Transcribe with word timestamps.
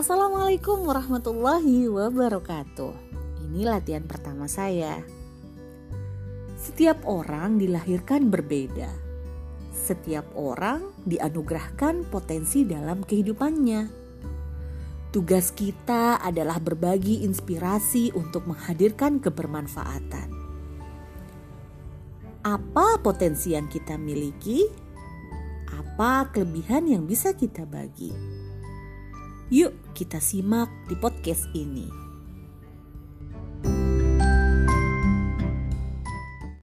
Assalamualaikum 0.00 0.88
warahmatullahi 0.88 1.84
wabarakatuh. 1.84 2.96
Ini 3.44 3.68
latihan 3.68 4.00
pertama 4.08 4.48
saya. 4.48 4.96
Setiap 6.56 7.04
orang 7.04 7.60
dilahirkan 7.60 8.32
berbeda. 8.32 8.88
Setiap 9.76 10.24
orang 10.32 10.88
dianugerahkan 11.04 12.08
potensi 12.08 12.64
dalam 12.64 13.04
kehidupannya. 13.04 13.92
Tugas 15.12 15.52
kita 15.52 16.16
adalah 16.16 16.56
berbagi 16.64 17.20
inspirasi 17.28 18.16
untuk 18.16 18.48
menghadirkan 18.48 19.20
kebermanfaatan. 19.20 20.32
Apa 22.48 23.04
potensi 23.04 23.52
yang 23.52 23.68
kita 23.68 24.00
miliki? 24.00 24.64
Apa 25.68 26.32
kelebihan 26.32 26.88
yang 26.88 27.04
bisa 27.04 27.36
kita 27.36 27.68
bagi? 27.68 28.39
Yuk, 29.50 29.74
kita 29.98 30.22
simak 30.22 30.70
di 30.86 30.94
podcast 30.94 31.50
ini. 31.58 32.09